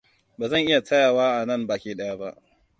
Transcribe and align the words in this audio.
Ba 0.37 0.45
zan 0.49 0.61
iya 0.67 0.81
tsayawa 0.83 1.25
anan 1.41 1.67
baki 1.67 1.95
ɗaya 1.97 2.15
ba. 2.19 2.29